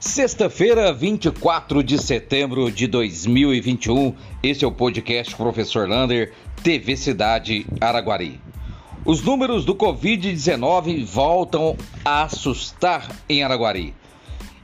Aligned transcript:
Sexta-feira, 0.00 0.92
24 0.92 1.82
de 1.82 1.98
setembro 1.98 2.70
de 2.70 2.86
2021, 2.86 4.14
esse 4.44 4.64
é 4.64 4.68
o 4.68 4.70
podcast 4.70 5.34
Professor 5.34 5.88
Lander, 5.88 6.32
TV 6.62 6.96
Cidade 6.96 7.66
Araguari. 7.80 8.40
Os 9.04 9.22
números 9.22 9.64
do 9.64 9.74
Covid-19 9.74 11.04
voltam 11.04 11.76
a 12.04 12.22
assustar 12.22 13.10
em 13.28 13.42
Araguari. 13.42 13.92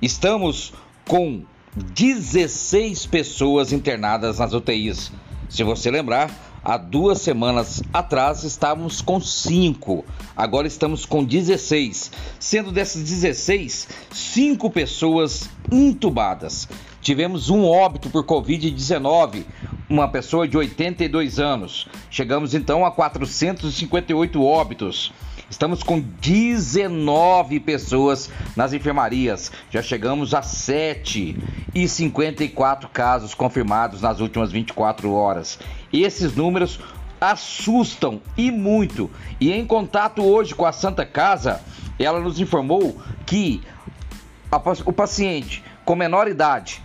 Estamos 0.00 0.72
com 1.08 1.42
16 1.74 3.04
pessoas 3.06 3.72
internadas 3.72 4.38
nas 4.38 4.52
UTIs. 4.52 5.10
Se 5.48 5.64
você 5.64 5.90
lembrar, 5.90 6.30
Há 6.66 6.78
duas 6.78 7.20
semanas 7.20 7.82
atrás 7.92 8.42
estávamos 8.42 9.02
com 9.02 9.20
5, 9.20 10.02
agora 10.34 10.66
estamos 10.66 11.04
com 11.04 11.22
16, 11.22 12.10
sendo 12.40 12.72
dessas 12.72 13.02
16, 13.02 13.86
5 14.10 14.70
pessoas 14.70 15.50
intubadas. 15.70 16.66
Tivemos 17.02 17.50
um 17.50 17.66
óbito 17.66 18.08
por 18.08 18.24
Covid-19, 18.24 19.44
uma 19.90 20.08
pessoa 20.08 20.48
de 20.48 20.56
82 20.56 21.38
anos. 21.38 21.86
Chegamos 22.10 22.54
então 22.54 22.86
a 22.86 22.90
458 22.90 24.42
óbitos. 24.42 25.12
Estamos 25.50 25.82
com 25.82 26.00
19 26.00 27.60
pessoas 27.60 28.30
nas 28.56 28.72
enfermarias. 28.72 29.52
Já 29.70 29.82
chegamos 29.82 30.34
a 30.34 30.42
7 30.42 31.36
e 31.74 31.86
54 31.86 32.88
casos 32.88 33.34
confirmados 33.34 34.00
nas 34.00 34.20
últimas 34.20 34.50
24 34.50 35.12
horas. 35.12 35.58
Esses 35.92 36.34
números 36.34 36.80
assustam 37.20 38.20
e 38.36 38.50
muito. 38.50 39.10
E 39.40 39.52
em 39.52 39.66
contato 39.66 40.22
hoje 40.22 40.54
com 40.54 40.64
a 40.64 40.72
Santa 40.72 41.04
Casa, 41.04 41.60
ela 41.98 42.20
nos 42.20 42.40
informou 42.40 43.00
que 43.26 43.62
a, 44.50 44.56
o 44.86 44.92
paciente 44.92 45.62
com 45.84 45.94
menor 45.94 46.26
idade 46.26 46.82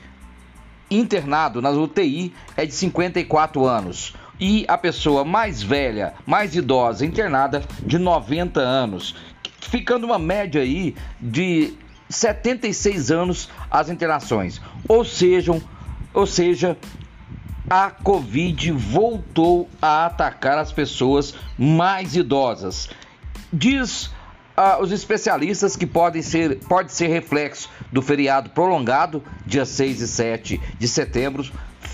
internado 0.92 1.62
na 1.62 1.70
UTI 1.70 2.34
é 2.58 2.66
de 2.66 2.74
54 2.74 3.66
anos 3.66 4.14
e 4.40 4.66
a 4.68 4.78
pessoa 4.78 5.26
mais 5.26 5.62
velha, 5.62 6.14
mais 6.26 6.56
idosa, 6.56 7.06
internada 7.06 7.64
de 7.86 7.98
90 7.98 8.60
anos, 8.60 9.16
ficando 9.60 10.06
uma 10.06 10.18
média 10.18 10.62
aí 10.62 10.96
de 11.20 11.74
76 12.10 13.12
anos 13.12 13.50
as 13.70 13.90
internações. 13.90 14.62
Ou 14.88 15.04
seja, 15.04 15.62
ou 16.14 16.26
seja, 16.26 16.78
a 17.70 17.92
Covid 17.92 18.72
voltou 18.72 19.70
a 19.82 20.06
atacar 20.06 20.58
as 20.58 20.72
pessoas 20.72 21.36
mais 21.58 22.16
idosas. 22.16 22.90
Diz 23.52 24.12
ah, 24.62 24.78
os 24.82 24.92
especialistas 24.92 25.76
que 25.76 25.86
podem 25.86 26.22
ser, 26.22 26.60
pode 26.68 26.92
ser 26.92 27.08
reflexo 27.08 27.70
do 27.92 28.02
feriado 28.02 28.50
prolongado, 28.50 29.24
dia 29.46 29.66
6 29.66 30.02
e 30.02 30.08
7 30.08 30.62
de 30.78 30.88
setembro, 30.88 31.50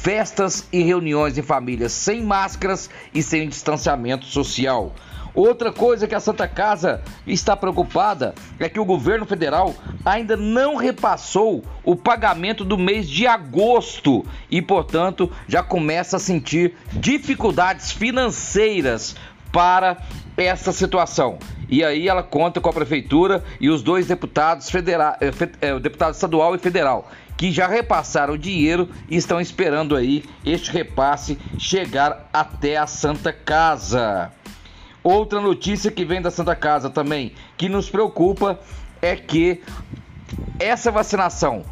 festas 0.05 0.67
e 0.71 0.83
reuniões 0.83 1.35
em 1.35 1.41
famílias 1.41 1.91
sem 1.91 2.23
máscaras 2.23 2.91
e 3.11 3.23
sem 3.23 3.49
distanciamento 3.49 4.25
social. 4.25 4.93
Outra 5.33 5.73
coisa 5.73 6.07
que 6.07 6.13
a 6.13 6.19
Santa 6.19 6.47
Casa 6.47 7.01
está 7.25 7.57
preocupada 7.57 8.35
é 8.59 8.69
que 8.69 8.79
o 8.79 8.85
governo 8.85 9.25
federal 9.25 9.73
ainda 10.05 10.37
não 10.37 10.75
repassou 10.75 11.65
o 11.83 11.95
pagamento 11.95 12.63
do 12.63 12.77
mês 12.77 13.09
de 13.09 13.25
agosto 13.25 14.23
e, 14.49 14.61
portanto, 14.61 15.31
já 15.47 15.63
começa 15.63 16.17
a 16.17 16.19
sentir 16.19 16.75
dificuldades 16.93 17.91
financeiras 17.91 19.15
para 19.51 19.97
essa 20.37 20.71
situação. 20.71 21.39
E 21.67 21.83
aí 21.83 22.07
ela 22.07 22.21
conta 22.21 22.61
com 22.61 22.69
a 22.69 22.73
prefeitura 22.73 23.43
e 23.59 23.69
os 23.69 23.81
dois 23.81 24.05
deputados 24.05 24.69
federal, 24.69 25.15
eh, 25.19 25.31
eh, 25.61 25.79
deputado 25.79 26.13
estadual 26.13 26.53
e 26.53 26.59
federal, 26.59 27.09
que 27.37 27.51
já 27.51 27.67
repassaram 27.67 28.33
o 28.33 28.37
dinheiro 28.37 28.89
e 29.09 29.15
estão 29.15 29.39
esperando 29.39 29.95
aí 29.95 30.23
este 30.45 30.71
repasse 30.71 31.37
chegar 31.57 32.29
até 32.31 32.77
a 32.77 32.87
Santa 32.87 33.33
Casa. 33.33 34.31
Outra 35.03 35.39
notícia 35.39 35.91
que 35.91 36.05
vem 36.05 36.21
da 36.21 36.31
Santa 36.31 36.55
Casa 36.55 36.89
também, 36.89 37.33
que 37.57 37.69
nos 37.69 37.89
preocupa, 37.89 38.59
é 39.01 39.15
que 39.15 39.61
essa 40.59 40.91
vacinação, 40.91 41.63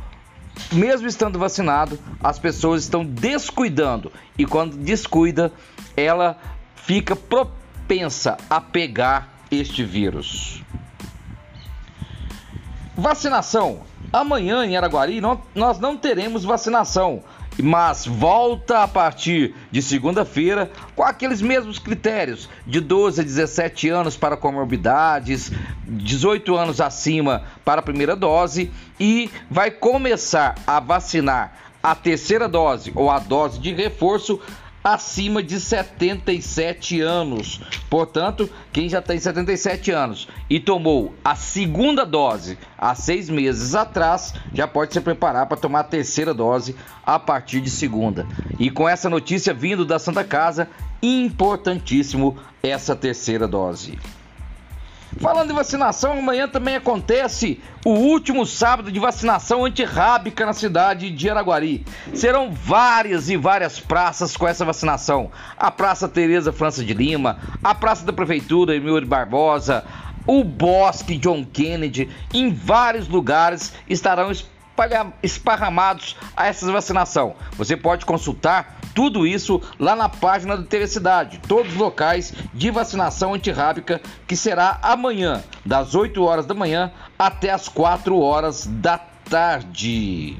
mesmo 0.72 1.07
estando 1.07 1.40
vacinado, 1.40 1.97
as 2.22 2.38
pessoas 2.38 2.84
estão 2.84 3.03
descuidando 3.03 4.12
e 4.38 4.46
quando 4.46 4.78
descuida, 4.78 5.52
ela 5.97 6.38
fica 6.75 7.16
propensa 7.16 8.38
a 8.50 8.62
pegar 8.62 9.46
este 9.50 9.84
vírus. 9.84 10.62
Vacinação 12.96 13.81
Amanhã 14.13 14.63
em 14.63 14.78
Araguari 14.78 15.19
não, 15.19 15.41
nós 15.56 15.79
não 15.79 15.97
teremos 15.97 16.44
vacinação, 16.44 17.24
mas 17.59 18.06
volta 18.06 18.84
a 18.84 18.88
partir 18.88 19.56
de 19.72 19.81
segunda-feira 19.81 20.69
com 20.96 21.01
aqueles 21.01 21.41
mesmos 21.41 21.79
critérios 21.79 22.47
de 22.63 22.79
12 22.79 23.22
a 23.22 23.23
17 23.23 23.90
anos 23.90 24.16
para 24.16 24.38
comorbidades, 24.38 25.52
18 25.88 26.56
anos 26.56 26.79
acima 26.79 27.41
para 27.66 27.79
a 27.79 27.84
primeira 27.84 28.16
dose 28.16 28.72
e 29.00 29.31
vai 29.50 29.72
começar 29.72 30.53
a 30.68 30.79
vacinar 30.79 31.57
a 31.81 31.96
terceira 31.96 32.47
dose 32.47 32.91
ou 32.94 33.09
a 33.09 33.18
dose 33.18 33.57
de 33.57 33.73
reforço 33.73 34.40
acima 34.83 35.41
de 35.41 35.59
77 35.59 36.99
anos. 37.01 37.61
Portanto, 37.89 38.49
quem 38.71 38.89
já 38.89 39.01
tem 39.01 39.17
77 39.17 39.91
anos 39.91 40.27
e 40.49 40.59
tomou 40.59 41.13
a 41.23 41.35
segunda 41.35 42.05
dose 42.05 42.57
há 42.77 42.93
seis 42.93 43.29
meses 43.29 43.73
atrás, 43.75 44.33
já 44.53 44.67
pode 44.67 44.93
se 44.93 44.99
preparar 44.99 45.45
para 45.45 45.57
tomar 45.57 45.79
a 45.81 45.85
terceira 45.85 46.33
dose 46.33 46.75
a 47.05 47.17
partir 47.17 47.61
de 47.61 47.69
segunda. 47.69 48.27
E 48.59 48.69
com 48.69 48.89
essa 48.89 49.09
notícia 49.09 49.53
vindo 49.53 49.85
da 49.85 49.99
Santa 49.99 50.23
Casa, 50.23 50.67
importantíssimo 51.01 52.38
essa 52.61 52.95
terceira 52.95 53.47
dose. 53.47 53.97
Falando 55.19 55.51
em 55.51 55.56
vacinação, 55.56 56.19
amanhã 56.19 56.47
também 56.47 56.75
acontece 56.75 57.62
o 57.85 57.91
último 57.91 58.46
sábado 58.46 58.91
de 58.91 59.00
vacinação 59.00 59.66
antirrábica 59.66 60.46
na 60.46 60.53
cidade 60.53 61.09
de 61.12 61.29
Araguari. 61.29 61.85
Serão 62.13 62.51
várias 62.51 63.29
e 63.29 63.38
várias 63.38 63.79
praças 63.79 64.35
com 64.35 64.47
essa 64.47 64.66
vacinação. 64.66 65.31
A 65.57 65.72
Praça 65.72 66.07
Tereza 66.07 66.52
França 66.52 66.84
de 66.84 66.94
Lima, 66.94 67.38
a 67.63 67.73
Praça 67.73 68.06
da 68.06 68.13
Prefeitura 68.13 68.75
Emílio 68.75 69.06
Barbosa, 69.07 69.85
o 70.25 70.44
Bosque 70.44 71.18
John 71.18 71.46
Kennedy, 71.46 72.09
em 72.34 72.53
vários 72.53 73.07
lugares 73.07 73.73
estarão 73.90 74.31
esparramados 75.22 76.18
a 76.35 76.47
essa 76.47 76.72
vacinação. 76.72 77.35
Você 77.57 77.78
pode 77.78 78.06
consultar 78.06 78.79
tudo 78.93 79.25
isso 79.25 79.61
lá 79.79 79.95
na 79.95 80.07
página 80.07 80.55
do 80.55 80.63
TV 80.63 80.87
Cidade, 80.87 81.39
todos 81.47 81.73
os 81.73 81.77
locais 81.77 82.33
de 82.53 82.69
vacinação 82.69 83.33
antirrábica 83.33 84.01
que 84.27 84.35
será 84.35 84.79
amanhã, 84.81 85.43
das 85.65 85.95
8 85.95 86.21
horas 86.23 86.45
da 86.45 86.53
manhã 86.53 86.91
até 87.17 87.51
as 87.51 87.67
4 87.67 88.17
horas 88.19 88.65
da 88.67 88.97
tarde. 88.97 90.37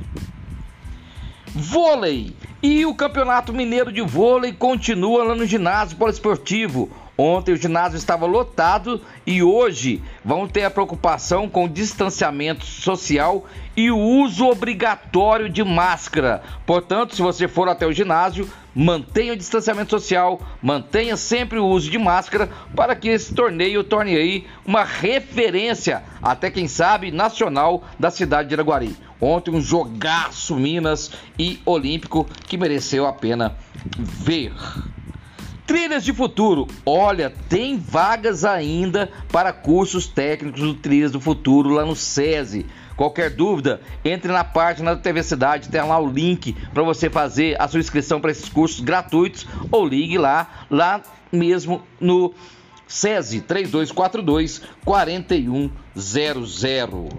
Vôlei! 1.56 2.36
E 2.62 2.86
o 2.86 2.96
Campeonato 2.96 3.52
Mineiro 3.52 3.92
de 3.92 4.02
Vôlei 4.02 4.54
continua 4.54 5.24
lá 5.24 5.36
no 5.36 5.46
ginásio 5.46 5.98
poliesportivo. 5.98 6.90
Ontem 7.18 7.54
o 7.54 7.58
ginásio 7.58 7.98
estava 7.98 8.26
lotado 8.26 9.00
e 9.26 9.44
hoje 9.44 10.02
vão 10.26 10.48
ter 10.48 10.64
a 10.64 10.72
preocupação 10.72 11.48
com 11.48 11.66
o 11.66 11.70
distanciamento 11.70 12.66
social 12.66 13.46
e 13.78 13.92
o 13.92 13.98
uso 13.98 14.48
obrigatório 14.48 15.48
de 15.48 15.64
máscara. 15.64 16.42
Portanto, 16.66 17.16
se 17.16 17.22
você 17.22 17.48
for 17.48 17.70
até 17.70 17.86
o 17.86 17.94
ginásio, 17.94 18.50
mantenha 18.74 19.34
o 19.34 19.38
distanciamento 19.38 19.92
social, 19.92 20.42
mantenha 20.62 21.16
sempre 21.16 21.60
o 21.60 21.66
uso 21.68 21.92
de 21.92 22.00
máscara 22.00 22.50
para 22.76 22.96
que 22.96 23.10
esse 23.10 23.34
torneio 23.34 23.84
torne 23.84 24.16
aí 24.16 24.48
uma 24.66 24.84
referência, 24.84 26.04
até 26.22 26.50
quem 26.50 26.68
sabe, 26.68 27.12
nacional 27.12 27.84
da 28.00 28.10
cidade 28.10 28.50
de 28.50 28.56
Iraguari. 28.56 28.96
Ontem 29.22 29.52
um 29.52 29.62
jogaço 29.62 30.56
Minas 30.56 31.12
e 31.38 31.60
Olímpico 31.64 32.28
que 32.48 32.58
mereceu 32.58 33.06
a 33.06 33.14
pena 33.14 33.56
ver. 33.98 34.52
Trilhas 35.74 36.06
de 36.06 36.14
Futuro. 36.14 36.68
Olha, 36.86 37.34
tem 37.50 37.80
vagas 37.80 38.46
ainda 38.46 39.10
para 39.32 39.52
cursos 39.52 40.06
técnicos 40.06 40.62
do 40.62 40.76
Trilhas 40.76 41.12
do 41.12 41.20
Futuro 41.20 41.72
lá 41.72 41.84
no 41.84 41.96
SESI. 41.96 42.68
Qualquer 42.96 43.32
dúvida, 43.32 43.82
entre 44.06 44.32
na 44.32 44.44
página 44.44 44.96
da 44.96 45.02
TV 45.02 45.24
Cidade, 45.24 45.70
tem 45.70 45.82
lá 45.82 45.98
o 45.98 46.06
link 46.06 46.56
para 46.72 46.84
você 46.84 47.10
fazer 47.10 47.60
a 47.60 47.68
sua 47.68 47.80
inscrição 47.80 48.22
para 48.22 48.30
esses 48.30 48.48
cursos 48.50 48.82
gratuitos 48.82 49.48
ou 49.72 49.84
ligue 49.84 50.20
lá, 50.20 50.68
lá 50.70 51.02
mesmo 51.32 51.82
no 52.00 52.36
SESI 52.88 53.42
3242 53.42 54.62
4100. 54.86 57.10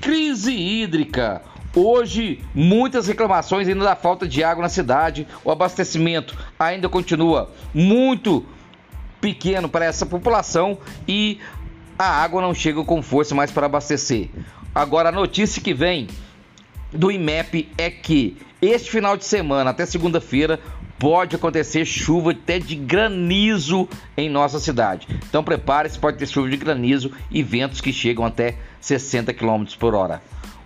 Crise 0.00 0.52
hídrica. 0.52 1.42
Hoje, 1.74 2.40
muitas 2.52 3.06
reclamações 3.06 3.68
ainda 3.68 3.84
da 3.84 3.94
falta 3.94 4.26
de 4.26 4.42
água 4.42 4.62
na 4.62 4.68
cidade. 4.68 5.26
O 5.44 5.50
abastecimento 5.52 6.36
ainda 6.58 6.88
continua 6.88 7.50
muito 7.72 8.44
pequeno 9.20 9.68
para 9.68 9.84
essa 9.84 10.04
população 10.04 10.78
e 11.06 11.38
a 11.96 12.22
água 12.22 12.42
não 12.42 12.54
chega 12.54 12.82
com 12.82 13.02
força 13.02 13.34
mais 13.34 13.52
para 13.52 13.66
abastecer. 13.66 14.30
Agora 14.74 15.10
a 15.10 15.12
notícia 15.12 15.62
que 15.62 15.72
vem 15.72 16.08
do 16.90 17.10
IMEP 17.10 17.68
é 17.78 17.88
que 17.88 18.36
este 18.60 18.90
final 18.90 19.16
de 19.16 19.24
semana, 19.24 19.70
até 19.70 19.86
segunda-feira, 19.86 20.58
pode 20.98 21.36
acontecer 21.36 21.84
chuva 21.84 22.32
até 22.32 22.58
de 22.58 22.74
granizo 22.74 23.88
em 24.16 24.28
nossa 24.28 24.58
cidade. 24.58 25.06
Então 25.28 25.44
prepare-se, 25.44 25.98
pode 25.98 26.18
ter 26.18 26.26
chuva 26.26 26.48
de 26.50 26.56
granizo 26.56 27.12
e 27.30 27.42
ventos 27.42 27.80
que 27.80 27.92
chegam 27.92 28.24
até 28.24 28.56
60 28.80 29.32
km 29.32 29.64
por 29.78 29.94
hora. 29.94 30.20